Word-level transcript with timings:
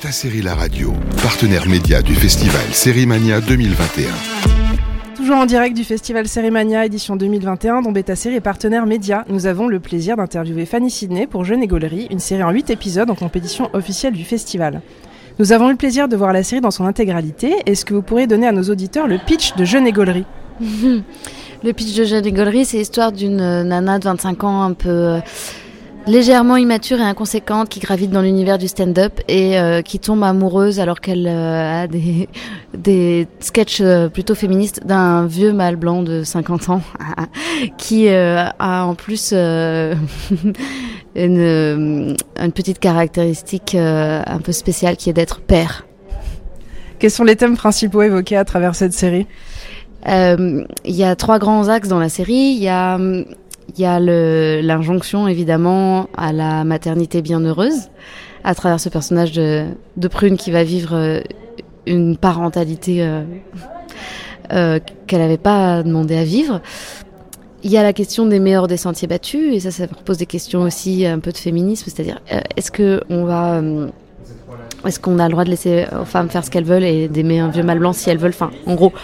Beta 0.00 0.12
Série 0.12 0.40
La 0.40 0.54
Radio, 0.54 0.94
partenaire 1.22 1.68
média 1.68 2.00
du 2.00 2.14
festival 2.14 2.62
Sérimania 2.72 3.42
2021. 3.42 4.08
Toujours 5.14 5.36
en 5.36 5.44
direct 5.44 5.76
du 5.76 5.84
festival 5.84 6.26
Sérimania 6.26 6.86
édition 6.86 7.16
2021 7.16 7.82
dont 7.82 7.92
Beta 7.92 8.16
Série 8.16 8.36
est 8.36 8.40
partenaire 8.40 8.86
média, 8.86 9.26
nous 9.28 9.44
avons 9.44 9.68
le 9.68 9.78
plaisir 9.78 10.16
d'interviewer 10.16 10.64
Fanny 10.64 10.90
Sidney 10.90 11.26
pour 11.26 11.44
Jeune 11.44 11.62
et 11.62 11.66
Gaulerie, 11.66 12.06
une 12.10 12.18
série 12.18 12.42
en 12.42 12.50
8 12.50 12.70
épisodes 12.70 13.10
en 13.10 13.14
compétition 13.14 13.68
officielle 13.74 14.14
du 14.14 14.24
festival. 14.24 14.80
Nous 15.38 15.52
avons 15.52 15.68
eu 15.68 15.72
le 15.72 15.76
plaisir 15.76 16.08
de 16.08 16.16
voir 16.16 16.32
la 16.32 16.44
série 16.44 16.62
dans 16.62 16.70
son 16.70 16.86
intégralité. 16.86 17.56
Est-ce 17.66 17.84
que 17.84 17.92
vous 17.92 18.00
pourriez 18.00 18.26
donner 18.26 18.46
à 18.46 18.52
nos 18.52 18.70
auditeurs 18.70 19.06
le 19.06 19.18
pitch 19.18 19.54
de 19.56 19.66
Jeune 19.66 19.86
et 19.86 19.92
Gaulerie? 19.92 20.24
Le 21.62 21.72
pitch 21.74 21.94
de 21.94 22.04
Jeune 22.04 22.24
et 22.24 22.32
Gaulerie, 22.32 22.64
c'est 22.64 22.78
l'histoire 22.78 23.12
d'une 23.12 23.36
nana 23.36 23.98
de 23.98 24.04
25 24.04 24.44
ans 24.44 24.62
un 24.62 24.72
peu 24.72 24.88
euh, 24.88 25.20
légèrement 26.06 26.56
immature 26.56 26.98
et 26.98 27.04
inconséquente 27.04 27.68
qui 27.68 27.80
gravite 27.80 28.10
dans 28.10 28.22
l'univers 28.22 28.58
du 28.58 28.68
stand-up 28.68 29.20
et 29.28 29.58
euh, 29.58 29.82
qui 29.82 29.98
tombe 29.98 30.22
amoureuse 30.22 30.80
alors 30.80 31.00
qu'elle 31.00 31.26
euh, 31.26 31.82
a 31.82 31.86
des, 31.86 32.28
des 32.76 33.28
sketchs 33.40 33.80
euh, 33.80 34.08
plutôt 34.08 34.34
féministes 34.34 34.86
d'un 34.86 35.26
vieux 35.26 35.52
mâle 35.52 35.76
blanc 35.76 36.02
de 36.02 36.22
50 36.22 36.68
ans 36.70 36.82
qui 37.76 38.08
a 38.08 38.54
en 38.58 38.94
plus 38.94 39.32
une, 39.34 40.44
une 41.16 42.16
petite 42.52 42.78
caractéristique 42.78 43.74
un 43.74 44.40
peu 44.42 44.52
spéciale 44.52 44.96
qui 44.96 45.10
est 45.10 45.14
d'être 45.14 45.40
père. 45.40 45.86
Quels 46.98 47.10
sont 47.10 47.24
les 47.24 47.36
thèmes 47.36 47.56
principaux 47.56 48.02
évoqués 48.02 48.36
à 48.36 48.44
travers 48.44 48.74
cette 48.74 48.92
série? 48.92 49.26
Il 50.06 50.66
y 50.84 51.04
a 51.04 51.16
trois 51.16 51.38
grands 51.38 51.68
axes 51.68 51.88
dans 51.88 51.98
la 51.98 52.08
série. 52.08 52.54
Il 52.56 52.62
y 52.62 52.68
a 52.68 52.98
il 53.76 53.82
y 53.82 53.86
a 53.86 54.00
l'injonction 54.00 55.28
évidemment 55.28 56.08
à 56.16 56.32
la 56.32 56.64
maternité 56.64 57.22
bienheureuse 57.22 57.90
à 58.42 58.54
travers 58.54 58.80
ce 58.80 58.88
personnage 58.88 59.32
de, 59.32 60.08
Prune 60.08 60.36
qui 60.36 60.50
va 60.50 60.64
vivre 60.64 60.94
euh, 60.94 61.20
une 61.86 62.16
parentalité 62.16 63.02
euh, 63.02 63.22
euh, 64.52 64.78
qu'elle 65.06 65.20
n'avait 65.20 65.36
pas 65.36 65.82
demandé 65.82 66.16
à 66.16 66.24
vivre. 66.24 66.60
Il 67.62 67.70
y 67.70 67.76
a 67.76 67.82
la 67.82 67.92
question 67.92 68.24
des 68.26 68.40
meilleurs 68.40 68.66
des 68.66 68.78
sentiers 68.78 69.06
battus 69.06 69.54
et 69.54 69.60
ça, 69.60 69.70
ça 69.70 69.86
pose 69.86 70.16
des 70.16 70.26
questions 70.26 70.62
aussi 70.62 71.04
un 71.04 71.18
peu 71.18 71.30
de 71.30 71.36
féminisme, 71.36 71.90
c'est-à-dire 71.90 72.20
est-ce 72.56 72.70
que 72.70 73.02
on 73.10 73.24
va 73.24 73.62
est-ce 74.86 74.98
qu'on 74.98 75.18
a 75.18 75.26
le 75.26 75.32
droit 75.32 75.44
de 75.44 75.50
laisser 75.50 75.84
aux 76.00 76.06
femmes 76.06 76.30
faire 76.30 76.42
ce 76.42 76.50
qu'elles 76.50 76.64
veulent 76.64 76.84
et 76.84 77.08
d'aimer 77.08 77.38
un 77.38 77.48
vieux 77.48 77.62
mal 77.62 77.78
blanc 77.78 77.92
si 77.92 78.08
elles 78.08 78.16
veulent? 78.16 78.30
Enfin, 78.30 78.50
en 78.64 78.74
gros, 78.76 78.94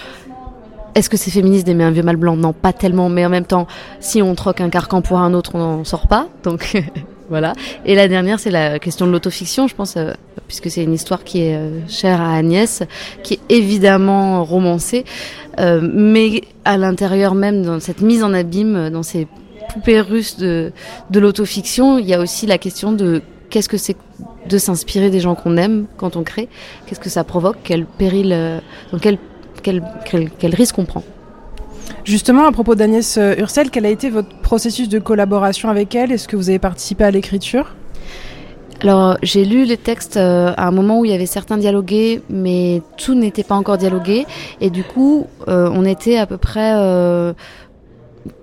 est-ce 0.96 1.10
que 1.10 1.18
c'est 1.18 1.30
féministe 1.30 1.66
d'aimer 1.66 1.84
un 1.84 1.90
vieux 1.90 2.02
mal 2.02 2.16
blanc? 2.16 2.36
Non, 2.36 2.54
pas 2.54 2.72
tellement, 2.72 3.10
mais 3.10 3.26
en 3.26 3.28
même 3.28 3.44
temps, 3.44 3.66
si 4.00 4.22
on 4.22 4.34
troque 4.34 4.62
un 4.62 4.70
carcan 4.70 5.02
pour 5.02 5.18
un 5.18 5.34
autre, 5.34 5.50
on 5.54 5.58
n'en 5.58 5.84
sort 5.84 6.06
pas. 6.06 6.26
Donc 6.42 6.82
voilà. 7.28 7.52
Et 7.84 7.94
la 7.94 8.08
dernière, 8.08 8.40
c'est 8.40 8.50
la 8.50 8.78
question 8.78 9.06
de 9.06 9.12
l'autofiction, 9.12 9.68
je 9.68 9.74
pense, 9.74 9.98
euh, 9.98 10.14
puisque 10.48 10.70
c'est 10.70 10.82
une 10.82 10.94
histoire 10.94 11.22
qui 11.22 11.42
est 11.42 11.54
euh, 11.54 11.86
chère 11.86 12.22
à 12.22 12.32
Agnès, 12.34 12.82
qui 13.22 13.34
est 13.34 13.40
évidemment 13.50 14.42
romancée, 14.42 15.04
euh, 15.60 15.86
mais 15.92 16.40
à 16.64 16.78
l'intérieur 16.78 17.34
même, 17.34 17.62
dans 17.62 17.78
cette 17.78 18.00
mise 18.00 18.24
en 18.24 18.32
abîme, 18.32 18.88
dans 18.88 19.02
ces 19.02 19.28
poupées 19.68 20.00
russes 20.00 20.38
de, 20.38 20.72
de 21.10 21.20
l'autofiction, 21.20 21.98
il 21.98 22.06
y 22.06 22.14
a 22.14 22.20
aussi 22.20 22.46
la 22.46 22.56
question 22.56 22.92
de 22.92 23.20
qu'est-ce 23.50 23.68
que 23.68 23.76
c'est 23.76 23.98
de 24.48 24.56
s'inspirer 24.56 25.10
des 25.10 25.20
gens 25.20 25.34
qu'on 25.34 25.58
aime 25.58 25.86
quand 25.98 26.16
on 26.16 26.22
crée, 26.22 26.48
qu'est-ce 26.86 27.00
que 27.00 27.10
ça 27.10 27.22
provoque, 27.22 27.56
quel 27.64 27.84
péril, 27.84 28.62
dans 28.92 28.98
quel, 29.66 30.54
risque 30.54 30.78
on 30.78 30.84
prend. 30.84 31.02
Justement, 32.04 32.46
à 32.46 32.52
propos 32.52 32.74
d'Agnès 32.74 33.16
euh, 33.18 33.34
Ursel, 33.38 33.70
quel 33.70 33.86
a 33.86 33.88
été 33.88 34.10
votre 34.10 34.28
processus 34.40 34.88
de 34.88 34.98
collaboration 34.98 35.68
avec 35.68 35.94
elle? 35.94 36.12
Est-ce 36.12 36.28
que 36.28 36.36
vous 36.36 36.48
avez 36.48 36.58
participé 36.58 37.04
à 37.04 37.10
l'écriture? 37.10 37.74
Alors, 38.82 39.16
j'ai 39.22 39.44
lu 39.44 39.64
les 39.64 39.76
textes 39.76 40.16
euh, 40.16 40.52
à 40.56 40.68
un 40.68 40.70
moment 40.70 41.00
où 41.00 41.04
il 41.04 41.10
y 41.10 41.14
avait 41.14 41.26
certains 41.26 41.56
dialogués, 41.56 42.22
mais 42.28 42.82
tout 42.96 43.14
n'était 43.14 43.42
pas 43.42 43.54
encore 43.54 43.78
dialogué. 43.78 44.26
Et 44.60 44.70
du 44.70 44.84
coup, 44.84 45.26
euh, 45.48 45.70
on 45.72 45.84
était 45.84 46.18
à 46.18 46.26
peu 46.26 46.36
près 46.36 46.74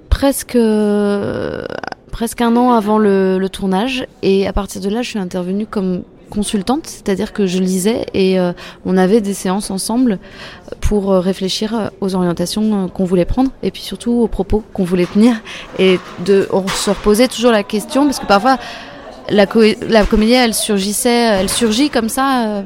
presque 0.10 0.58
presque 2.12 2.42
un 2.42 2.56
an 2.56 2.72
avant 2.74 3.00
le, 3.00 3.40
le, 3.40 3.50
tournage. 3.50 4.06
Et 4.22 4.48
à 4.48 4.54
partir 4.54 4.82
de 4.82 4.90
là, 4.90 5.02
je 5.02 5.10
suis 5.10 5.20
intervenue 5.20 5.66
comme 5.66 6.04
consultante, 6.34 6.88
c'est-à-dire 6.88 7.32
que 7.32 7.46
je 7.46 7.60
lisais 7.60 8.08
et 8.16 8.40
euh, 8.40 8.54
on 8.86 8.98
avait 8.98 9.22
des 9.22 9.36
séances 9.36 9.70
ensemble 9.70 10.18
pour 10.82 11.12
euh, 11.12 11.20
réfléchir 11.20 11.76
euh, 11.76 11.88
aux 12.02 12.16
orientations 12.16 12.88
qu'on 12.90 13.06
voulait 13.06 13.26
prendre 13.26 13.52
et 13.62 13.70
puis 13.70 13.84
surtout 13.84 14.14
aux 14.14 14.28
propos 14.28 14.64
qu'on 14.74 14.84
voulait 14.84 15.06
tenir 15.06 15.36
et 15.78 16.00
de 16.26 16.48
on 16.52 16.68
se 16.68 16.90
reposait 16.90 17.28
toujours 17.28 17.52
la 17.52 17.62
question 17.62 18.06
parce 18.06 18.20
que 18.20 18.26
parfois 18.26 18.58
la, 19.30 19.46
la 19.88 20.06
comédie 20.06 20.34
elle 20.34 20.56
surgissait, 20.56 21.40
elle 21.40 21.50
surgit 21.50 21.92
comme 21.92 22.10
ça 22.10 22.64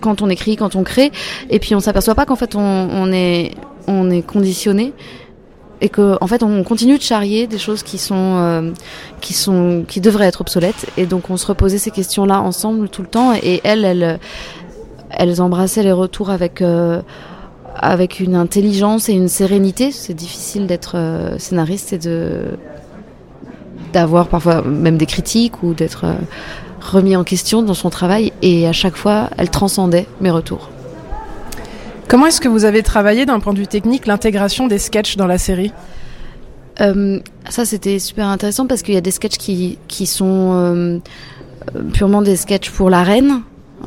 quand 0.00 0.20
on 0.20 0.28
écrit, 0.28 0.56
quand 0.56 0.74
on 0.74 0.82
crée 0.82 1.12
et 1.50 1.60
puis 1.60 1.76
on 1.76 1.80
s'aperçoit 1.80 2.16
pas 2.16 2.26
qu'en 2.26 2.36
fait 2.36 2.56
on, 2.56 3.12
est 3.12 3.52
on 3.86 4.10
est 4.10 4.22
conditionné 4.22 4.92
et 5.80 5.88
que 5.88 6.16
en 6.20 6.26
fait 6.26 6.42
on 6.42 6.62
continue 6.64 6.98
de 6.98 7.02
charrier 7.02 7.46
des 7.46 7.58
choses 7.58 7.82
qui 7.82 7.98
sont 7.98 8.36
euh, 8.38 8.70
qui 9.20 9.34
sont 9.34 9.84
qui 9.86 10.00
devraient 10.00 10.26
être 10.26 10.40
obsolètes. 10.40 10.86
Et 10.96 11.06
donc 11.06 11.30
on 11.30 11.36
se 11.36 11.46
reposait 11.46 11.78
ces 11.78 11.90
questions 11.90 12.24
là 12.24 12.40
ensemble 12.40 12.88
tout 12.88 13.02
le 13.02 13.08
temps. 13.08 13.34
Et 13.34 13.60
elles 13.64 13.84
elles 13.84 14.18
elles 15.10 15.40
embrassaient 15.40 15.82
les 15.82 15.92
retours 15.92 16.30
avec 16.30 16.62
euh, 16.62 17.00
avec 17.74 18.20
une 18.20 18.34
intelligence 18.34 19.08
et 19.08 19.12
une 19.12 19.28
sérénité. 19.28 19.92
C'est 19.92 20.14
difficile 20.14 20.66
d'être 20.66 20.96
euh, 20.96 21.38
scénariste 21.38 21.92
et 21.92 21.98
de 21.98 22.58
d'avoir 23.92 24.28
parfois 24.28 24.62
même 24.62 24.98
des 24.98 25.06
critiques 25.06 25.62
ou 25.62 25.72
d'être 25.72 26.04
remis 26.80 27.16
en 27.16 27.24
question 27.24 27.62
dans 27.62 27.74
son 27.74 27.90
travail. 27.90 28.32
Et 28.42 28.66
à 28.66 28.72
chaque 28.72 28.96
fois 28.96 29.30
elle 29.38 29.50
transcendait 29.50 30.06
mes 30.20 30.30
retours 30.30 30.70
Comment 32.08 32.26
est-ce 32.26 32.40
que 32.40 32.48
vous 32.48 32.64
avez 32.64 32.82
travaillé 32.82 33.26
d'un 33.26 33.38
point 33.38 33.52
de 33.52 33.58
vue 33.58 33.66
technique 33.66 34.06
l'intégration 34.06 34.66
des 34.66 34.78
sketchs 34.78 35.16
dans 35.16 35.26
la 35.26 35.36
série? 35.36 35.72
Euh, 36.80 37.20
Ça, 37.50 37.66
c'était 37.66 37.98
super 37.98 38.28
intéressant 38.28 38.66
parce 38.66 38.80
qu'il 38.80 38.94
y 38.94 38.96
a 38.96 39.02
des 39.02 39.10
sketchs 39.10 39.36
qui, 39.36 39.78
qui 39.88 40.06
sont 40.06 40.52
euh, 40.54 40.98
purement 41.92 42.22
des 42.22 42.36
sketchs 42.36 42.70
pour 42.70 42.88
la 42.88 43.02
reine, 43.02 43.42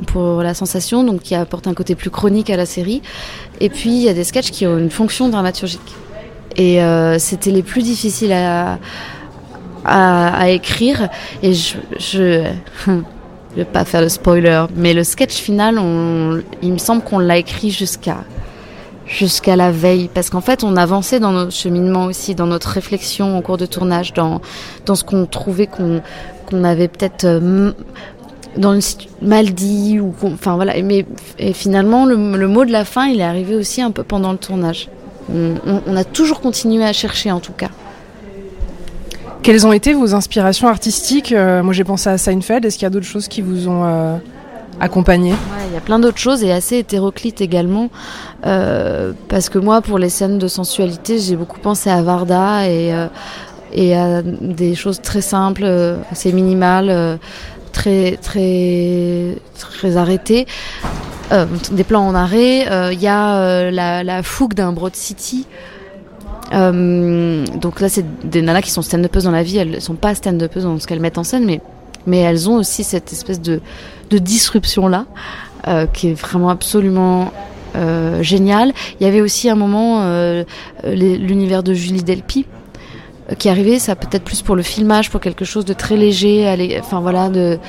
pour 0.05 0.43
la 0.43 0.53
sensation, 0.53 1.03
donc 1.03 1.21
qui 1.21 1.33
apportent 1.33 1.65
un 1.65 1.73
côté 1.73 1.95
plus 1.95 2.11
chronique 2.11 2.51
à 2.51 2.57
la 2.57 2.67
série. 2.67 3.01
Et 3.59 3.69
puis, 3.69 3.89
il 3.89 4.03
y 4.03 4.09
a 4.09 4.13
des 4.13 4.23
sketchs 4.23 4.51
qui 4.51 4.67
ont 4.67 4.77
une 4.77 4.91
fonction 4.91 5.27
dramaturgique. 5.29 5.81
Et 6.57 6.83
euh, 6.83 7.17
c'était 7.17 7.49
les 7.49 7.63
plus 7.63 7.81
difficiles 7.81 8.33
à, 8.33 8.77
à, 9.83 10.49
écrire. 10.51 11.09
Et 11.41 11.53
je 11.53 12.45
je 13.51 13.57
vais 13.57 13.65
pas 13.65 13.85
faire 13.85 14.01
le 14.01 14.09
spoiler, 14.09 14.65
mais 14.75 14.93
le 14.93 15.03
sketch 15.03 15.35
final, 15.35 15.75
il 16.61 16.71
me 16.73 16.77
semble 16.77 17.03
qu'on 17.03 17.19
l'a 17.19 17.37
écrit 17.37 17.71
jusqu'à 17.71 18.17
jusqu'à 19.05 19.57
la 19.57 19.71
veille, 19.71 20.09
parce 20.13 20.29
qu'en 20.29 20.39
fait, 20.39 20.63
on 20.63 20.77
avançait 20.77 21.19
dans 21.19 21.33
notre 21.33 21.51
cheminement 21.51 22.05
aussi, 22.05 22.33
dans 22.33 22.47
notre 22.47 22.69
réflexion 22.69 23.37
au 23.37 23.41
cours 23.41 23.57
de 23.57 23.65
tournage, 23.65 24.13
dans 24.13 24.41
dans 24.85 24.95
ce 24.95 25.03
qu'on 25.03 25.25
trouvait 25.25 25.67
qu'on 25.67 26.01
qu'on 26.49 26.63
avait 26.63 26.87
peut-être 26.87 27.25
euh, 27.25 27.73
mal 29.21 29.53
dit 29.53 29.99
ou 29.99 30.13
enfin 30.23 30.55
voilà. 30.55 30.81
Mais 30.81 31.05
et 31.37 31.51
finalement, 31.53 32.05
le, 32.05 32.15
mot 32.15 32.63
de 32.63 32.71
la 32.71 32.85
fin, 32.85 33.07
il 33.07 33.19
est 33.19 33.23
arrivé 33.23 33.55
aussi 33.55 33.81
un 33.81 33.91
peu 33.91 34.03
pendant 34.03 34.31
le 34.31 34.37
tournage. 34.37 34.87
on 35.33 35.95
a 35.95 36.03
toujours 36.03 36.39
continué 36.39 36.85
à 36.85 36.93
chercher, 36.93 37.31
en 37.31 37.39
tout 37.41 37.53
cas. 37.53 37.69
Quelles 39.43 39.65
ont 39.65 39.73
été 39.73 39.93
vos 39.93 40.13
inspirations 40.13 40.67
artistiques 40.67 41.31
euh, 41.31 41.63
Moi 41.63 41.73
j'ai 41.73 41.83
pensé 41.83 42.09
à 42.09 42.17
Seinfeld, 42.19 42.63
est-ce 42.63 42.75
qu'il 42.75 42.83
y 42.83 42.87
a 42.87 42.91
d'autres 42.91 43.07
choses 43.07 43.27
qui 43.27 43.41
vous 43.41 43.67
ont 43.67 43.83
euh, 43.85 44.17
accompagné? 44.79 45.33
Il 45.67 45.73
y 45.73 45.77
a 45.77 45.81
plein 45.81 45.97
d'autres 45.97 46.19
choses 46.19 46.43
et 46.43 46.51
assez 46.51 46.77
hétéroclites 46.77 47.41
également. 47.41 47.89
Euh, 48.45 49.13
parce 49.29 49.49
que 49.49 49.57
moi 49.57 49.81
pour 49.81 49.97
les 49.97 50.09
scènes 50.09 50.37
de 50.37 50.47
sensualité 50.47 51.17
j'ai 51.17 51.35
beaucoup 51.35 51.59
pensé 51.59 51.89
à 51.89 52.03
Varda 52.03 52.67
et, 52.69 52.93
à 53.95 54.21
des 54.21 54.75
choses 54.75 55.01
très 55.01 55.21
simples, 55.21 55.65
assez 56.11 56.31
minimales, 56.33 57.19
très, 57.71 58.17
très, 58.17 59.37
très 59.57 59.97
arrêtées. 59.97 60.45
des 61.71 61.83
plans 61.83 62.05
en 62.05 62.13
arrêt. 62.13 62.67
Il 62.93 63.01
y 63.01 63.07
a 63.07 63.71
la, 63.71 64.21
fougue 64.21 64.53
d'un 64.53 64.71
Broad 64.71 64.95
City 64.95 65.47
euh, 66.53 67.45
donc 67.59 67.79
là, 67.79 67.89
c'est 67.89 68.05
des 68.27 68.41
nanas 68.41 68.61
qui 68.61 68.71
sont 68.71 68.81
stand-upeuses 68.81 69.23
dans 69.23 69.31
la 69.31 69.43
vie. 69.43 69.57
Elles 69.57 69.81
sont 69.81 69.95
pas 69.95 70.15
stand-upeuses 70.15 70.63
dans 70.63 70.79
ce 70.79 70.87
qu'elles 70.87 70.99
mettent 70.99 71.17
en 71.17 71.23
scène, 71.23 71.45
mais, 71.45 71.61
mais 72.05 72.17
elles 72.19 72.49
ont 72.49 72.55
aussi 72.55 72.83
cette 72.83 73.11
espèce 73.11 73.41
de, 73.41 73.61
de 74.09 74.17
disruption-là, 74.17 75.05
euh, 75.67 75.85
qui 75.87 76.09
est 76.09 76.13
vraiment 76.13 76.49
absolument 76.49 77.31
euh, 77.75 78.21
géniale. 78.21 78.73
Il 78.99 79.05
y 79.05 79.07
avait 79.07 79.21
aussi 79.21 79.49
un 79.49 79.55
moment 79.55 80.03
l'univers 80.83 81.63
de 81.63 81.73
Julie 81.73 82.03
Delpy 82.03 82.45
qui 83.37 83.47
arrivait, 83.47 83.79
ça 83.79 83.95
peut-être 83.95 84.25
plus 84.25 84.41
pour 84.41 84.57
le 84.57 84.61
filmage, 84.61 85.09
pour 85.09 85.21
quelque 85.21 85.45
chose 85.45 85.63
de 85.63 85.71
très 85.71 85.95
léger, 85.95 86.77
enfin 86.81 86.99
voilà, 86.99 87.29
de, 87.29 87.59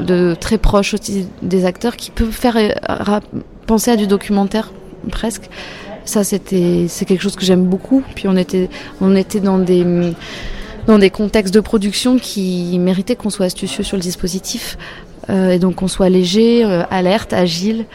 de 0.00 0.34
très 0.40 0.56
proche 0.56 0.94
aussi 0.94 1.28
des 1.42 1.66
acteurs, 1.66 1.96
qui 1.96 2.10
peut 2.10 2.30
faire 2.30 2.56
penser 3.66 3.90
à 3.90 3.96
du 3.96 4.06
documentaire 4.06 4.70
presque. 5.10 5.50
Ça, 6.04 6.24
c'était, 6.24 6.86
c'est 6.88 7.04
quelque 7.04 7.22
chose 7.22 7.36
que 7.36 7.44
j'aime 7.44 7.64
beaucoup. 7.64 8.02
Puis 8.14 8.28
on 8.28 8.36
était, 8.36 8.68
on 9.00 9.16
était 9.16 9.40
dans 9.40 9.58
des, 9.58 9.84
dans 10.86 10.98
des 10.98 11.10
contextes 11.10 11.54
de 11.54 11.60
production 11.60 12.18
qui 12.18 12.78
méritaient 12.78 13.16
qu'on 13.16 13.30
soit 13.30 13.46
astucieux 13.46 13.84
sur 13.84 13.96
le 13.96 14.02
dispositif 14.02 14.76
et 15.30 15.58
donc 15.58 15.76
qu'on 15.76 15.88
soit 15.88 16.10
léger, 16.10 16.62
alerte, 16.90 17.32
agile. 17.32 17.86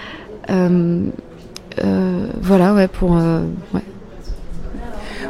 voilà, 2.42 2.74
ouais, 2.74 2.88
pour. 2.88 3.12
Ouais. 3.12 3.82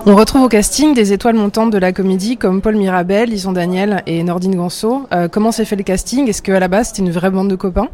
On 0.05 0.15
retrouve 0.15 0.43
au 0.43 0.47
casting 0.47 0.93
des 0.93 1.11
étoiles 1.11 1.35
montantes 1.35 1.71
de 1.71 1.77
la 1.77 1.91
comédie 1.91 2.37
comme 2.37 2.61
Paul 2.61 2.75
Mirabel, 2.77 3.29
Lison 3.29 3.51
Daniel 3.51 4.01
et 4.07 4.23
Nordine 4.23 4.55
Ganso. 4.55 5.05
Euh, 5.11 5.27
comment 5.27 5.51
s'est 5.51 5.65
fait 5.65 5.75
le 5.75 5.83
casting? 5.83 6.27
Est-ce 6.29 6.41
qu'à 6.41 6.59
la 6.59 6.69
base 6.69 6.87
c'était 6.87 7.01
une 7.01 7.11
vraie 7.11 7.29
bande 7.29 7.49
de 7.49 7.55
copains? 7.55 7.89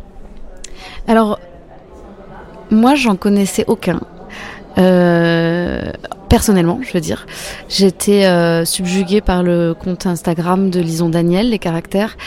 Alors, 1.08 1.40
moi 2.70 2.94
j'en 2.94 3.16
connaissais 3.16 3.66
aucun. 3.68 4.02
Euh, 4.78 5.92
personnellement, 6.30 6.80
je 6.82 6.92
veux 6.92 7.00
dire. 7.00 7.26
J'étais 7.70 8.26
euh, 8.26 8.66
subjuguée 8.66 9.22
par 9.22 9.44
le 9.44 9.74
compte 9.74 10.06
Instagram 10.06 10.70
de 10.70 10.80
Lison 10.82 11.10
Daniel, 11.10 11.50
les 11.50 11.60
caractères. 11.60 12.18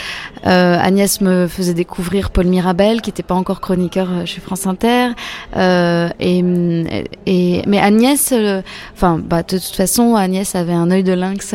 Euh, 0.46 0.78
Agnès 0.80 1.20
me 1.20 1.46
faisait 1.46 1.74
découvrir 1.74 2.30
Paul 2.30 2.46
Mirabel, 2.46 3.02
qui 3.02 3.10
n'était 3.10 3.22
pas 3.22 3.34
encore 3.34 3.60
chroniqueur 3.60 4.08
euh, 4.10 4.26
chez 4.26 4.40
France 4.40 4.66
Inter. 4.66 5.08
Euh, 5.56 6.08
et, 6.20 6.42
et, 7.26 7.62
mais 7.66 7.78
Agnès, 7.78 8.32
enfin, 8.94 9.20
bah, 9.22 9.42
de 9.42 9.58
toute 9.58 9.76
façon, 9.76 10.14
Agnès 10.14 10.54
avait 10.54 10.72
un 10.72 10.90
œil 10.90 11.02
de 11.02 11.12
lynx 11.12 11.54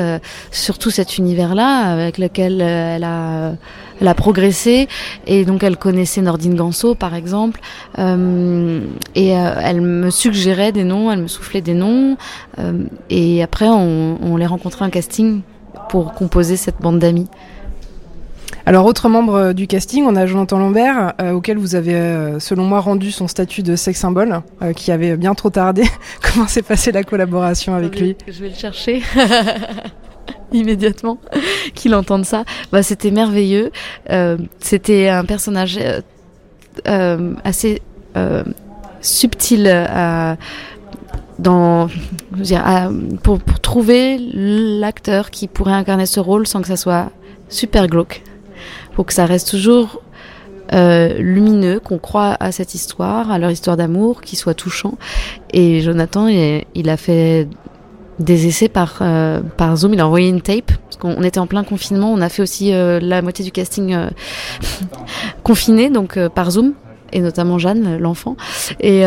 sur 0.52 0.78
tout 0.78 0.92
cet 0.92 1.18
univers-là, 1.18 1.92
avec 1.92 2.18
lequel 2.18 2.62
elle 2.62 3.04
a 3.04 3.54
elle 4.02 4.08
a 4.08 4.14
progressé 4.14 4.88
et 5.28 5.46
donc 5.46 5.64
elle 5.64 5.78
connaissait 5.78 6.22
Nordine 6.22 6.56
Ganso 6.56 6.96
par 6.96 7.16
exemple 7.16 7.60
euh, 8.00 8.82
et 9.16 9.38
euh, 9.38 9.54
elle 9.62 9.82
me 9.82 10.10
suggérait 10.10 10.72
des 10.72 10.84
noms, 10.84 11.12
elle 11.12 11.22
me 11.22 11.28
soufflait 11.28 11.62
des 11.62 11.74
noms 11.74 12.18
euh, 12.60 12.84
et 13.10 13.44
après 13.44 13.68
on, 13.68 14.18
on 14.22 14.38
les 14.38 14.46
rencontrait 14.46 14.86
en 14.86 14.90
casting 14.90 15.42
pour 15.90 16.14
composer 16.14 16.58
cette 16.58 16.82
bande 16.82 17.00
d'amis. 17.00 17.28
Alors, 18.66 18.86
autre 18.86 19.10
membre 19.10 19.52
du 19.52 19.68
casting, 19.68 20.06
on 20.06 20.16
a 20.16 20.26
Jonathan 20.26 20.58
Lambert, 20.58 21.14
euh, 21.20 21.32
auquel 21.34 21.58
vous 21.58 21.76
avez, 21.76 21.96
euh, 21.96 22.40
selon 22.40 22.64
moi, 22.64 22.80
rendu 22.80 23.12
son 23.12 23.28
statut 23.28 23.62
de 23.62 23.76
sex 23.76 24.00
symbole, 24.00 24.42
euh, 24.62 24.72
qui 24.72 24.92
avait 24.92 25.18
bien 25.18 25.36
trop 25.36 25.50
tardé. 25.50 25.84
Comment 26.22 26.48
s'est 26.48 26.62
passée 26.62 26.94
la 26.94 27.04
collaboration 27.04 27.74
avec 27.74 28.00
lui? 28.00 28.16
Je 28.26 28.42
vais 28.42 28.50
le 28.50 28.56
chercher. 28.56 29.04
immédiatement 30.54 31.18
qu'il 31.74 31.96
entende 31.96 32.26
ça. 32.26 32.44
Bah, 32.72 32.84
c'était 32.84 33.12
merveilleux. 33.12 33.72
Euh, 34.10 34.38
c'était 34.60 35.10
un 35.10 35.26
personnage 35.26 35.78
euh, 35.78 36.02
euh 36.88 37.34
assez 37.44 37.82
subtil 39.02 39.64
dans, 41.40 41.90
pour, 43.22 43.40
trouver 43.62 44.18
l'acteur 44.34 45.30
qui 45.30 45.48
pourrait 45.48 45.74
incarner 45.74 46.06
ce 46.06 46.20
rôle 46.20 46.48
sans 46.48 46.62
que 46.62 46.68
ça 46.68 46.78
soit 46.78 47.12
super 47.50 47.88
glauque. 47.88 48.24
Pour 48.94 49.06
que 49.06 49.14
ça 49.14 49.26
reste 49.26 49.50
toujours 49.50 50.02
lumineux, 50.72 51.80
qu'on 51.80 51.98
croit 52.00 52.38
à 52.40 52.52
cette 52.52 52.76
histoire, 52.76 53.30
à 53.30 53.40
leur 53.40 53.52
histoire 53.52 53.78
d'amour, 53.78 54.22
qui 54.22 54.36
soit 54.36 54.54
touchant. 54.54 54.98
Et 55.52 55.82
Jonathan, 55.82 56.28
il 56.28 56.90
a 56.90 56.98
fait 56.98 57.48
des 58.20 58.48
essais 58.48 58.70
par, 58.70 59.00
euh, 59.02 59.42
par 59.42 59.76
Zoom. 59.76 59.94
Il 59.94 60.00
a 60.00 60.08
envoyé 60.08 60.30
une 60.30 60.42
tape, 60.42 60.72
parce 60.72 60.98
qu'on 60.98 61.24
était 61.24 61.40
en 61.40 61.48
plein 61.48 61.64
confinement. 61.64 62.12
On 62.14 62.22
a 62.22 62.30
fait 62.30 62.42
aussi 62.42 62.74
euh, 62.74 63.00
la 63.02 63.22
moitié 63.22 63.44
du 63.44 63.52
casting 63.52 63.94
euh, 63.94 64.10
confiné, 65.44 65.90
donc 65.90 66.18
euh, 66.18 66.30
par 66.30 66.52
Zoom, 66.52 66.74
et 67.12 67.22
notamment 67.22 67.58
Jeanne, 67.58 67.98
l'enfant. 67.98 68.36
Et 68.80 69.04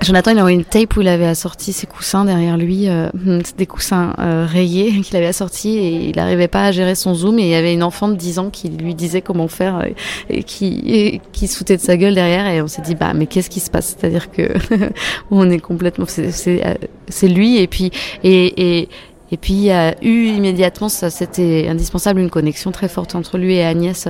Jonathan, 0.00 0.30
il 0.30 0.38
a 0.38 0.40
envoyé 0.42 0.56
une 0.56 0.64
tape 0.64 0.96
où 0.96 1.00
il 1.00 1.08
avait 1.08 1.26
assorti 1.26 1.72
ses 1.72 1.86
coussins 1.86 2.24
derrière 2.24 2.56
lui, 2.56 2.88
euh, 2.88 3.08
des 3.56 3.66
coussins 3.66 4.14
euh, 4.18 4.46
rayés 4.48 5.00
qu'il 5.02 5.16
avait 5.16 5.26
assortis 5.26 5.76
et 5.76 6.08
il 6.10 6.16
n'arrivait 6.16 6.48
pas 6.48 6.66
à 6.66 6.72
gérer 6.72 6.94
son 6.94 7.14
zoom 7.14 7.38
et 7.38 7.42
il 7.42 7.48
y 7.48 7.54
avait 7.54 7.72
une 7.72 7.82
enfant 7.82 8.08
de 8.08 8.14
10 8.14 8.38
ans 8.38 8.50
qui 8.50 8.68
lui 8.68 8.94
disait 8.94 9.22
comment 9.22 9.48
faire 9.48 9.84
et, 9.84 9.96
et 10.30 10.44
qui 10.44 10.82
et, 10.86 11.20
qui 11.32 11.48
se 11.48 11.64
de 11.64 11.76
sa 11.76 11.96
gueule 11.96 12.14
derrière 12.14 12.46
et 12.46 12.62
on 12.62 12.68
s'est 12.68 12.82
dit 12.82 12.94
bah 12.94 13.12
mais 13.14 13.26
qu'est-ce 13.26 13.50
qui 13.50 13.60
se 13.60 13.70
passe? 13.70 13.96
C'est-à-dire 13.98 14.30
que 14.30 14.52
on 15.30 15.50
est 15.50 15.58
complètement 15.58 16.06
c'est 16.06 16.64
euh, 16.64 16.74
c'est 17.08 17.28
lui 17.28 17.58
et 17.58 17.66
puis 17.66 17.90
et, 18.22 18.78
et 18.80 18.88
et 19.30 19.36
puis 19.36 19.54
il 19.54 19.64
y 19.64 19.72
a 19.72 19.94
eu 20.02 20.26
immédiatement 20.28 20.88
ça 20.88 21.10
c'était 21.10 21.66
indispensable 21.68 22.20
une 22.20 22.30
connexion 22.30 22.70
très 22.70 22.88
forte 22.88 23.14
entre 23.16 23.36
lui 23.36 23.56
et 23.56 23.64
Agnès 23.64 24.08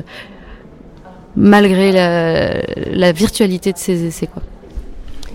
malgré 1.35 1.91
la, 1.91 2.61
la 2.93 3.13
virtualité 3.13 3.73
de 3.73 3.79
ces 3.79 4.05
essais 4.05 4.27
quoi. 4.27 4.43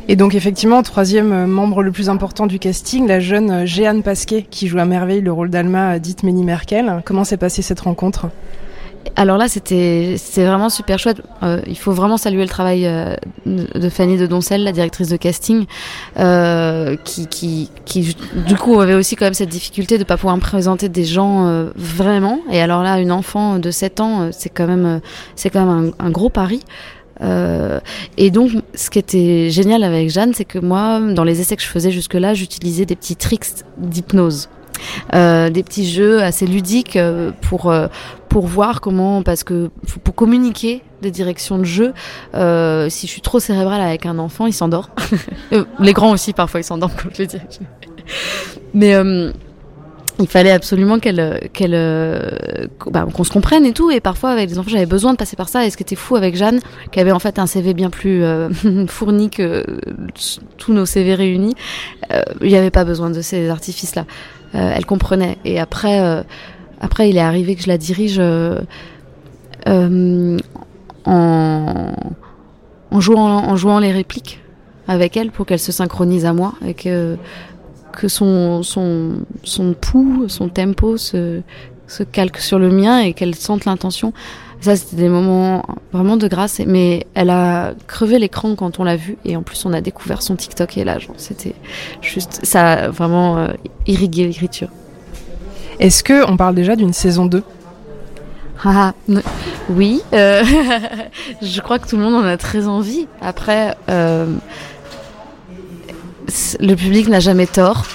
Et 0.09 0.15
donc 0.15 0.35
effectivement, 0.35 0.83
troisième 0.83 1.45
membre 1.45 1.81
le 1.81 1.91
plus 1.91 2.09
important 2.09 2.45
du 2.45 2.59
casting, 2.59 3.07
la 3.07 3.19
jeune 3.19 3.65
Jeanne 3.65 4.03
Pasquet, 4.03 4.45
qui 4.49 4.67
joue 4.67 4.79
à 4.79 4.85
merveille 4.85 5.21
le 5.21 5.31
rôle 5.31 5.49
d'Alma 5.49 5.97
dite 5.99 6.23
Ménie 6.23 6.43
Merkel. 6.43 7.01
Comment 7.05 7.23
s'est 7.23 7.37
passée 7.37 7.61
cette 7.61 7.79
rencontre? 7.79 8.27
Alors 9.15 9.37
là, 9.37 9.47
c'était 9.47 10.15
vraiment 10.37 10.69
super 10.69 10.97
chouette. 10.97 11.21
Euh, 11.43 11.61
il 11.67 11.77
faut 11.77 11.91
vraiment 11.91 12.17
saluer 12.17 12.41
le 12.41 12.49
travail 12.49 12.85
euh, 12.85 13.15
de 13.45 13.89
Fanny 13.89 14.17
de 14.17 14.25
Doncel, 14.25 14.63
la 14.63 14.71
directrice 14.71 15.09
de 15.09 15.17
casting, 15.17 15.65
euh, 16.19 16.95
qui, 17.03 17.27
qui, 17.27 17.69
qui 17.85 18.15
du 18.47 18.55
coup 18.55 18.79
avait 18.79 18.95
aussi 18.95 19.15
quand 19.15 19.25
même 19.25 19.33
cette 19.33 19.49
difficulté 19.49 19.97
de 19.97 20.03
pas 20.03 20.17
pouvoir 20.17 20.37
présenter 20.39 20.89
des 20.89 21.05
gens 21.05 21.47
euh, 21.47 21.69
vraiment. 21.75 22.39
Et 22.51 22.61
alors 22.61 22.81
là, 22.81 22.99
une 22.99 23.11
enfant 23.11 23.59
de 23.59 23.71
7 23.71 23.99
ans, 23.99 24.29
c'est 24.31 24.49
quand 24.49 24.67
même 24.67 25.01
quand 25.51 25.65
même 25.65 25.91
un 25.99 26.09
gros 26.09 26.29
pari. 26.29 26.61
Euh, 27.23 27.79
et 28.17 28.31
donc, 28.31 28.51
ce 28.75 28.89
qui 28.89 28.99
était 28.99 29.49
génial 29.49 29.83
avec 29.83 30.09
Jeanne, 30.09 30.33
c'est 30.33 30.45
que 30.45 30.59
moi, 30.59 30.99
dans 30.99 31.23
les 31.23 31.41
essais 31.41 31.55
que 31.55 31.61
je 31.61 31.67
faisais 31.67 31.91
jusque-là, 31.91 32.33
j'utilisais 32.33 32.85
des 32.85 32.95
petits 32.95 33.15
tricks 33.15 33.63
d'hypnose. 33.77 34.49
Euh, 35.13 35.49
des 35.49 35.63
petits 35.63 35.89
jeux 35.89 36.21
assez 36.21 36.45
ludiques 36.45 36.97
euh, 36.97 37.31
pour 37.41 37.73
pour 38.27 38.47
voir 38.47 38.81
comment 38.81 39.21
parce 39.21 39.43
que 39.43 39.69
pour 40.03 40.15
communiquer 40.15 40.81
des 41.01 41.11
directions 41.11 41.59
de 41.59 41.63
jeu 41.63 41.93
si 42.89 43.07
je 43.07 43.11
suis 43.11 43.21
trop 43.21 43.39
cérébrale 43.39 43.79
avec 43.79 44.05
un 44.07 44.17
enfant 44.17 44.47
il 44.47 44.51
s'endort 44.51 44.89
les 45.79 45.93
grands 45.93 46.11
aussi 46.11 46.33
parfois 46.33 46.59
ils 46.59 46.65
s'endorment 46.65 46.95
comme 47.01 47.11
je 47.13 47.21
le 47.21 47.27
dis 47.27 47.37
mais 48.73 48.95
il 50.19 50.27
fallait 50.27 50.51
absolument 50.51 50.99
qu'elle 50.99 51.49
qu'elle 51.53 51.71
bah, 52.91 53.07
qu'on 53.11 53.23
se 53.23 53.31
comprenne 53.31 53.65
et 53.65 53.73
tout. 53.73 53.89
Et 53.89 53.99
parfois 53.99 54.29
avec 54.31 54.49
les 54.49 54.59
enfants 54.59 54.69
j'avais 54.69 54.85
besoin 54.85 55.13
de 55.13 55.17
passer 55.17 55.35
par 55.35 55.49
ça. 55.49 55.65
Et 55.65 55.69
ce 55.69 55.77
qui 55.77 55.83
était 55.83 55.95
fou 55.95 56.15
avec 56.15 56.35
Jeanne 56.35 56.59
qui 56.91 56.99
avait 56.99 57.11
en 57.11 57.19
fait 57.19 57.39
un 57.39 57.47
CV 57.47 57.73
bien 57.73 57.89
plus 57.89 58.23
euh, 58.23 58.49
fourni 58.87 59.29
que 59.29 59.65
tous 60.57 60.73
nos 60.73 60.85
CV 60.85 61.15
réunis 61.15 61.55
il 62.09 62.15
euh, 62.15 62.47
n'y 62.47 62.55
avait 62.55 62.71
pas 62.71 62.85
besoin 62.85 63.09
de 63.09 63.21
ces 63.21 63.49
artifices 63.49 63.95
là 63.95 64.05
euh, 64.55 64.73
elle 64.75 64.85
comprenait. 64.85 65.37
Et 65.45 65.59
après 65.59 66.23
après 66.79 67.09
il 67.09 67.17
est 67.17 67.21
arrivé 67.21 67.55
que 67.55 67.63
je 67.63 67.67
la 67.67 67.77
dirige 67.77 68.21
en 69.65 70.37
en 71.05 72.99
jouant 72.99 73.47
en 73.47 73.55
jouant 73.55 73.79
les 73.79 73.91
répliques 73.91 74.39
avec 74.87 75.17
elle 75.17 75.31
pour 75.31 75.45
qu'elle 75.45 75.59
se 75.59 75.71
synchronise 75.71 76.25
à 76.25 76.33
moi 76.33 76.53
et 76.65 76.73
que 76.73 77.17
que 77.95 78.07
son, 78.07 78.63
son, 78.63 79.19
son 79.43 79.73
pouls, 79.73 80.25
son 80.27 80.49
tempo 80.49 80.97
se, 80.97 81.41
se 81.87 82.03
calque 82.03 82.37
sur 82.37 82.59
le 82.59 82.69
mien 82.69 82.99
et 82.99 83.13
qu'elle 83.13 83.35
sente 83.35 83.65
l'intention. 83.65 84.13
Ça, 84.61 84.77
c'était 84.77 84.95
des 84.95 85.09
moments 85.09 85.65
vraiment 85.91 86.15
de 86.15 86.27
grâce. 86.27 86.61
Mais 86.65 87.05
elle 87.15 87.29
a 87.29 87.73
crevé 87.87 88.19
l'écran 88.19 88.55
quand 88.55 88.79
on 88.79 88.83
l'a 88.83 88.95
vue 88.95 89.17
et 89.25 89.35
en 89.35 89.43
plus, 89.43 89.65
on 89.65 89.73
a 89.73 89.81
découvert 89.81 90.21
son 90.21 90.35
TikTok 90.35 90.77
et 90.77 90.83
là, 90.83 90.97
c'était 91.17 91.55
juste, 92.01 92.39
ça 92.43 92.71
a 92.71 92.89
vraiment 92.89 93.37
euh, 93.37 93.47
irrigué 93.87 94.25
l'écriture. 94.25 94.69
Est-ce 95.79 96.03
que 96.03 96.29
on 96.29 96.37
parle 96.37 96.55
déjà 96.55 96.75
d'une 96.75 96.93
saison 96.93 97.25
2 97.25 97.43
ah, 98.65 98.93
oui, 99.69 100.01
euh, 100.13 100.41
je 101.41 101.59
crois 101.59 101.79
que 101.79 101.87
tout 101.89 101.97
le 101.97 102.03
monde 102.03 102.15
en 102.15 102.25
a 102.25 102.37
très 102.37 102.67
envie. 102.67 103.07
Après, 103.21 103.75
euh, 103.89 104.25
le 106.59 106.75
public 106.75 107.07
n'a 107.07 107.19
jamais 107.19 107.47
tort. 107.47 107.85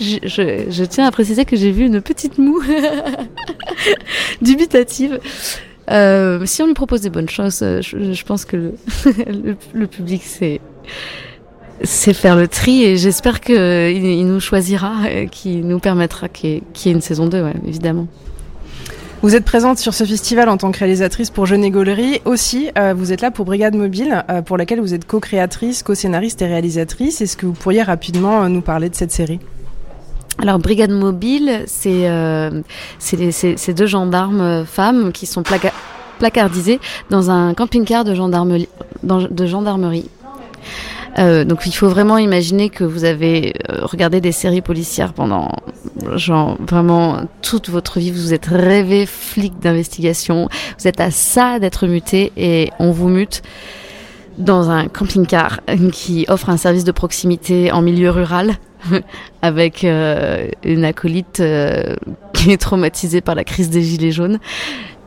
je, 0.00 0.84
tiens 0.84 1.06
à 1.06 1.10
préciser 1.10 1.44
que 1.44 1.56
j'ai 1.56 1.70
vu 1.70 1.86
une 1.86 2.00
petite 2.00 2.38
moue 2.38 2.62
dubitative. 4.42 5.20
Euh, 5.90 6.46
si 6.46 6.62
on 6.62 6.66
lui 6.66 6.74
propose 6.74 7.02
des 7.02 7.10
bonnes 7.10 7.28
choses, 7.28 7.60
euh, 7.62 7.82
je, 7.82 8.24
pense 8.24 8.44
que 8.44 8.72
le, 9.74 9.86
public 9.86 10.22
c'est 11.82 12.12
faire 12.14 12.36
le 12.36 12.48
tri 12.48 12.84
et 12.84 12.96
j'espère 12.96 13.40
qu'il 13.40 13.54
il 13.56 14.26
nous 14.26 14.40
choisira, 14.40 15.02
qui 15.30 15.56
nous 15.56 15.78
permettra 15.80 16.28
qu'il 16.28 16.62
y, 16.84 16.88
ait 16.88 16.92
une 16.92 17.02
saison 17.02 17.26
2, 17.26 17.42
ouais, 17.42 17.52
évidemment. 17.66 18.06
Vous 19.24 19.34
êtes 19.34 19.46
présente 19.46 19.78
sur 19.78 19.94
ce 19.94 20.04
festival 20.04 20.50
en 20.50 20.58
tant 20.58 20.70
que 20.70 20.78
réalisatrice 20.80 21.30
pour 21.30 21.46
Jeune 21.46 21.64
Égolerie. 21.64 22.20
Aussi, 22.26 22.70
euh, 22.76 22.92
vous 22.94 23.10
êtes 23.10 23.22
là 23.22 23.30
pour 23.30 23.46
Brigade 23.46 23.74
Mobile, 23.74 24.22
euh, 24.28 24.42
pour 24.42 24.58
laquelle 24.58 24.80
vous 24.80 24.92
êtes 24.92 25.06
co-créatrice, 25.06 25.82
co-scénariste 25.82 26.42
et 26.42 26.46
réalisatrice. 26.46 27.22
Est-ce 27.22 27.38
que 27.38 27.46
vous 27.46 27.54
pourriez 27.54 27.82
rapidement 27.82 28.42
euh, 28.42 28.48
nous 28.48 28.60
parler 28.60 28.90
de 28.90 28.94
cette 28.94 29.12
série? 29.12 29.40
Alors 30.36 30.58
Brigade 30.58 30.90
Mobile, 30.90 31.62
c'est 31.66 32.06
ces 32.98 33.72
deux 33.74 33.86
gendarmes 33.86 34.66
femmes 34.66 35.10
qui 35.10 35.24
sont 35.24 35.42
placa 35.42 35.72
placardisées 36.18 36.78
dans 37.08 37.30
un 37.30 37.54
camping-car. 37.54 38.04
De 38.04 38.14
gendarmerie. 38.14 38.68
Euh, 41.18 41.44
donc 41.44 41.66
il 41.66 41.72
faut 41.72 41.88
vraiment 41.88 42.18
imaginer 42.18 42.70
que 42.70 42.84
vous 42.84 43.04
avez 43.04 43.54
euh, 43.70 43.80
regardé 43.82 44.20
des 44.20 44.32
séries 44.32 44.62
policières 44.62 45.12
pendant 45.12 45.50
genre 46.16 46.56
vraiment 46.60 47.20
toute 47.40 47.68
votre 47.70 48.00
vie, 48.00 48.10
vous 48.10 48.34
êtes 48.34 48.46
rêvé 48.46 49.06
flic 49.06 49.58
d'investigation, 49.60 50.48
vous 50.78 50.88
êtes 50.88 51.00
à 51.00 51.10
ça 51.10 51.58
d'être 51.58 51.86
muté 51.86 52.32
et 52.36 52.70
on 52.80 52.90
vous 52.90 53.08
mute 53.08 53.42
dans 54.38 54.70
un 54.70 54.88
camping-car 54.88 55.60
qui 55.92 56.26
offre 56.28 56.50
un 56.50 56.56
service 56.56 56.82
de 56.82 56.90
proximité 56.90 57.70
en 57.70 57.82
milieu 57.82 58.10
rural 58.10 58.54
avec 59.42 59.84
euh, 59.84 60.48
une 60.64 60.84
acolyte 60.84 61.40
qui 62.32 62.50
est 62.50 62.60
traumatisée 62.60 63.20
par 63.20 63.36
la 63.36 63.44
crise 63.44 63.70
des 63.70 63.82
gilets 63.82 64.10
jaunes. 64.10 64.40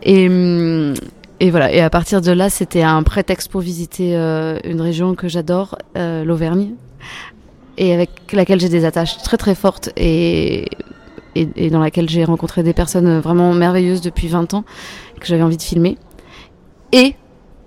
Et, 0.03 0.27
hum, 0.29 0.93
et 1.39 1.51
voilà. 1.51 1.71
Et 1.71 1.81
à 1.81 1.89
partir 1.89 2.21
de 2.21 2.31
là, 2.31 2.49
c'était 2.49 2.83
un 2.83 3.03
prétexte 3.03 3.51
pour 3.51 3.61
visiter 3.61 4.15
euh, 4.15 4.59
une 4.63 4.81
région 4.81 5.15
que 5.15 5.27
j'adore, 5.27 5.77
l'Auvergne, 5.95 6.71
et 7.77 7.93
avec 7.93 8.09
laquelle 8.33 8.59
j'ai 8.59 8.69
des 8.69 8.85
attaches 8.85 9.17
très 9.17 9.37
très 9.37 9.55
fortes 9.55 9.89
et, 9.97 10.65
et, 11.35 11.47
et 11.55 11.69
dans 11.69 11.79
laquelle 11.79 12.09
j'ai 12.09 12.23
rencontré 12.23 12.63
des 12.63 12.73
personnes 12.73 13.19
vraiment 13.19 13.53
merveilleuses 13.53 14.01
depuis 14.01 14.27
20 14.27 14.53
ans 14.55 14.63
que 15.19 15.27
j'avais 15.27 15.43
envie 15.43 15.57
de 15.57 15.61
filmer. 15.61 15.97
Et 16.91 17.15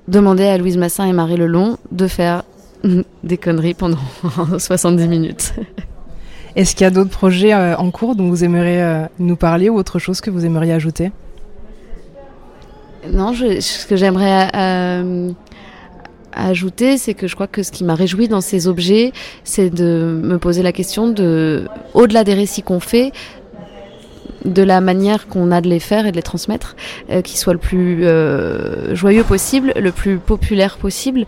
demander 0.09 0.47
à 0.47 0.59
Louise 0.59 0.77
Massin 0.77 1.07
et 1.07 1.13
Marie 1.13 1.37
Lelon 1.37 1.79
de 1.93 2.07
faire 2.07 2.43
des 3.25 3.39
conneries 3.39 3.75
pendant 3.75 3.99
70 4.59 5.09
minutes. 5.09 5.55
Est-ce 6.57 6.75
qu'il 6.75 6.85
y 6.85 6.87
a 6.87 6.91
d'autres 6.91 7.11
projets 7.11 7.55
euh, 7.55 7.77
en 7.77 7.91
cours 7.91 8.17
dont 8.17 8.29
vous 8.29 8.43
aimeriez 8.43 8.83
euh, 8.83 9.05
nous 9.19 9.37
parler 9.37 9.69
ou 9.69 9.77
autre 9.77 9.99
chose 9.99 10.21
que 10.21 10.31
vous 10.31 10.45
aimeriez 10.45 10.73
ajouter? 10.73 11.13
Non, 13.09 13.33
je, 13.33 13.61
ce 13.61 13.87
que 13.87 13.97
j'aimerais 13.97 14.51
euh, 14.55 15.31
ajouter, 16.33 16.99
c'est 16.99 17.15
que 17.15 17.27
je 17.27 17.35
crois 17.35 17.47
que 17.47 17.63
ce 17.63 17.73
qui 17.73 17.85
m'a 17.85 17.95
réjoui 17.95 18.29
dans 18.29 18.41
ces 18.41 18.69
objets, 18.69 19.13
c'est 19.45 19.71
de 19.71 20.21
me 20.23 20.39
poser 20.39 20.63
la 20.63 20.73
question 20.73 21.09
de, 21.09 21.65
au-delà 21.95 22.25
des 22.25 22.35
récits 22.35 22.63
qu'on 22.63 22.81
fait, 22.81 23.13
de 24.45 24.63
la 24.63 24.81
manière 24.81 25.29
qu'on 25.29 25.51
a 25.51 25.61
de 25.61 25.69
les 25.69 25.81
faire 25.81 26.07
et 26.07 26.13
de 26.13 26.17
les 26.17 26.23
transmettre, 26.23 26.77
euh, 27.11 27.23
qui 27.23 27.37
soit 27.37 27.53
le 27.53 27.59
plus 27.59 28.07
euh, 28.07 28.95
joyeux 28.95 29.25
possible, 29.25 29.73
le 29.77 29.93
plus 29.93 30.19
populaire 30.19 30.79
possible 30.79 31.27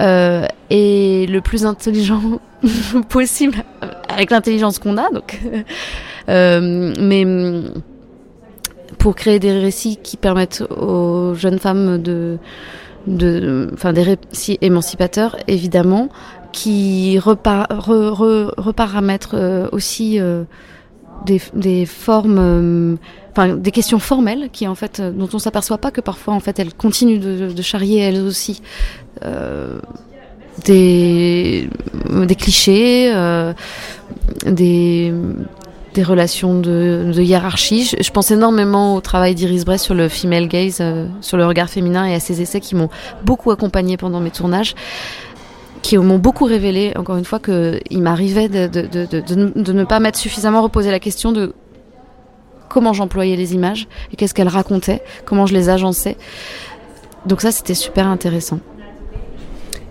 euh, 0.00 0.46
et 0.70 1.26
le 1.26 1.40
plus 1.40 1.66
intelligent 1.66 2.40
possible 3.08 3.58
avec 4.08 4.30
l'intelligence 4.30 4.78
qu'on 4.78 4.96
a. 4.96 5.10
Donc, 5.10 5.40
euh, 6.28 6.94
mais 6.98 7.24
pour 9.04 9.14
créer 9.14 9.38
des 9.38 9.52
récits 9.52 9.98
qui 10.02 10.16
permettent 10.16 10.62
aux 10.62 11.34
jeunes 11.34 11.58
femmes 11.58 11.98
de, 12.00 12.38
enfin 13.74 13.92
des 13.92 14.02
récits 14.02 14.56
émancipateurs 14.62 15.36
évidemment, 15.46 16.08
qui 16.52 17.18
repar, 17.18 17.66
re, 17.68 18.22
euh, 19.34 19.68
aussi 19.72 20.18
des, 21.26 21.40
des 21.54 21.84
formes, 21.84 22.38
euh, 22.38 22.96
enfin 23.32 23.56
des 23.56 23.70
questions 23.72 23.98
formelles 23.98 24.48
qui 24.50 24.66
en 24.66 24.74
fait 24.74 25.00
dont 25.00 25.28
on 25.34 25.38
s'aperçoit 25.38 25.76
pas 25.78 25.90
que 25.90 26.00
parfois 26.00 26.32
en 26.32 26.40
fait 26.40 26.58
elles 26.58 26.74
continuent 26.74 27.20
de, 27.20 27.52
de 27.52 27.62
charrier 27.62 28.00
elles 28.00 28.22
aussi 28.22 28.62
euh, 29.22 29.80
des 30.64 31.68
des 32.26 32.34
clichés, 32.36 33.12
euh, 33.14 33.52
des 34.46 35.12
des 35.94 36.02
relations 36.02 36.60
de, 36.60 37.12
hiérarchie. 37.16 37.84
Je, 37.98 38.10
pense 38.10 38.30
énormément 38.30 38.96
au 38.96 39.00
travail 39.00 39.34
d'Iris 39.34 39.64
Bress 39.64 39.82
sur 39.82 39.94
le 39.94 40.08
female 40.08 40.48
gaze, 40.48 40.78
euh, 40.80 41.06
sur 41.20 41.36
le 41.36 41.46
regard 41.46 41.70
féminin 41.70 42.04
et 42.04 42.14
à 42.14 42.20
ses 42.20 42.42
essais 42.42 42.60
qui 42.60 42.74
m'ont 42.74 42.90
beaucoup 43.24 43.50
accompagné 43.50 43.96
pendant 43.96 44.20
mes 44.20 44.30
tournages 44.30 44.74
qui 45.82 45.98
m'ont 45.98 46.18
beaucoup 46.18 46.46
révélé, 46.46 46.94
encore 46.96 47.18
une 47.18 47.26
fois, 47.26 47.38
qu'il 47.38 48.00
m'arrivait 48.00 48.48
de, 48.48 48.66
de, 48.68 49.72
ne 49.72 49.84
pas 49.84 50.00
m'être 50.00 50.16
suffisamment 50.16 50.62
reposé 50.62 50.90
la 50.90 50.98
question 50.98 51.30
de 51.30 51.52
comment 52.70 52.94
j'employais 52.94 53.36
les 53.36 53.52
images 53.52 53.86
et 54.10 54.16
qu'est-ce 54.16 54.32
qu'elles 54.32 54.48
racontaient, 54.48 55.02
comment 55.26 55.44
je 55.44 55.52
les 55.52 55.68
agençais. 55.68 56.16
Donc 57.26 57.42
ça, 57.42 57.52
c'était 57.52 57.74
super 57.74 58.08
intéressant. 58.08 58.60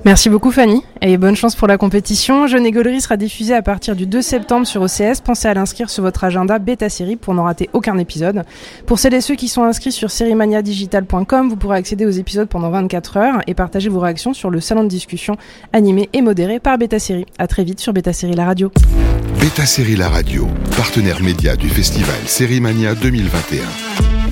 Merci 0.06 0.30
beaucoup 0.30 0.52
Fanny 0.52 0.84
et 1.02 1.18
bonne 1.18 1.38
chance 1.38 1.56
pour 1.56 1.66
la 1.66 1.78
compétition. 1.78 2.46
Jeune 2.46 2.66
Égolerie 2.66 3.00
sera 3.00 3.16
diffusée 3.16 3.54
à 3.54 3.62
partir 3.62 3.96
du 3.96 4.06
2 4.06 4.22
septembre 4.22 4.68
sur 4.68 4.82
OCS. 4.82 5.22
Pensez 5.24 5.48
à 5.48 5.54
l'inscrire 5.54 5.90
sur 5.90 6.04
votre 6.04 6.26
agenda 6.26 6.60
bêta 6.60 6.90
série 6.90 7.16
pour 7.16 7.34
n'en 7.34 7.44
rater 7.44 7.70
aucun 7.72 7.98
épisode. 7.98 8.44
Pour 8.86 9.00
celles 9.00 9.14
et 9.14 9.22
ceux 9.22 9.36
qui 9.36 9.48
sont 9.48 9.64
inscrits 9.64 9.94
sur 9.94 10.12
seriemaniadigital.com, 10.12 11.48
vous 11.48 11.56
pourrez 11.56 11.78
accéder 11.78 12.06
aux 12.06 12.10
épisodes 12.10 12.50
pendant 12.50 12.70
24 12.70 13.18
heures 13.18 13.42
et 13.48 13.54
partager 13.54 13.88
vos 13.88 14.02
réactions 14.02 14.34
sur 14.34 14.50
le 14.50 14.60
salon 14.60 14.84
de 14.84 14.90
discussion 14.90 15.38
animé 15.72 16.10
et 16.12 16.22
modéré 16.22 16.60
par 16.60 16.78
Beta 16.78 17.00
Série. 17.00 17.26
À 17.38 17.48
très 17.48 17.64
vite 17.64 17.80
sur 17.80 17.94
Beta 17.94 18.12
Série 18.12 18.34
la 18.34 18.44
radio. 18.44 18.74
Beta 19.40 19.66
Série 19.66 19.96
la 19.96 20.10
radio, 20.10 20.50
partenaire 20.76 21.24
média 21.24 21.56
du 21.56 21.70
festival 21.70 22.16
Série 22.26 22.60
Mania 22.60 22.94
2021. 22.94 24.23